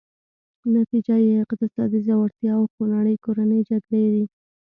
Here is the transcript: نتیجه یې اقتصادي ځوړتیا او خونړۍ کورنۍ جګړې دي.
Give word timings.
نتیجه 0.75 1.15
یې 1.25 1.33
اقتصادي 1.43 1.99
ځوړتیا 2.07 2.51
او 2.59 2.63
خونړۍ 2.73 3.15
کورنۍ 3.25 3.61
جګړې 3.69 4.03
دي. 4.13 4.23